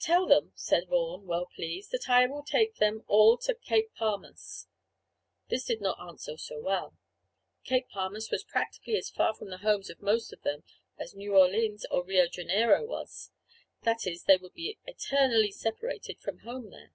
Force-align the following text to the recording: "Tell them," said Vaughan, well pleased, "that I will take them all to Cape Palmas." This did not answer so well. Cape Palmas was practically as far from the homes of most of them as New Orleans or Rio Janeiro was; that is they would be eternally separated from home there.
"Tell 0.00 0.26
them," 0.26 0.50
said 0.56 0.88
Vaughan, 0.88 1.24
well 1.28 1.46
pleased, 1.46 1.92
"that 1.92 2.08
I 2.10 2.26
will 2.26 2.42
take 2.42 2.78
them 2.78 3.04
all 3.06 3.38
to 3.38 3.54
Cape 3.54 3.94
Palmas." 3.94 4.66
This 5.50 5.62
did 5.66 5.80
not 5.80 6.00
answer 6.04 6.36
so 6.36 6.60
well. 6.60 6.96
Cape 7.62 7.88
Palmas 7.88 8.28
was 8.28 8.42
practically 8.42 8.96
as 8.96 9.08
far 9.08 9.34
from 9.34 9.50
the 9.50 9.58
homes 9.58 9.88
of 9.88 10.02
most 10.02 10.32
of 10.32 10.42
them 10.42 10.64
as 10.98 11.14
New 11.14 11.36
Orleans 11.36 11.86
or 11.92 12.02
Rio 12.02 12.26
Janeiro 12.26 12.82
was; 12.84 13.30
that 13.82 14.04
is 14.04 14.24
they 14.24 14.36
would 14.36 14.54
be 14.54 14.76
eternally 14.84 15.52
separated 15.52 16.18
from 16.18 16.38
home 16.40 16.70
there. 16.70 16.90